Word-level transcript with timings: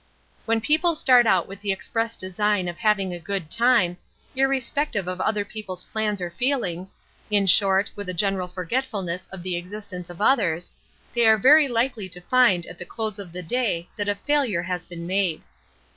When 0.45 0.61
people 0.61 0.95
start 0.95 1.27
out 1.27 1.47
with 1.47 1.59
the 1.61 1.71
express 1.71 2.15
design 2.15 2.67
of 2.67 2.79
having 2.79 3.13
a 3.13 3.19
good 3.19 3.51
time, 3.51 3.97
irrespective 4.35 5.07
of 5.07 5.21
other 5.21 5.45
people's 5.45 5.83
plans 5.83 6.19
or 6.19 6.31
feelings 6.31 6.95
in 7.29 7.45
short, 7.45 7.91
with 7.95 8.09
a 8.09 8.13
general 8.15 8.47
forgetfulness 8.47 9.27
of 9.31 9.43
the 9.43 9.55
existence 9.57 10.09
of 10.09 10.19
others 10.19 10.71
they 11.13 11.27
are 11.27 11.37
very 11.37 11.67
likely 11.67 12.09
to 12.09 12.21
find 12.21 12.65
at 12.65 12.79
the 12.79 12.83
close 12.85 13.19
of 13.19 13.31
the 13.31 13.43
day 13.43 13.89
that 13.95 14.09
a 14.09 14.15
failure 14.15 14.63
has 14.63 14.87
been 14.87 15.05
made. 15.05 15.43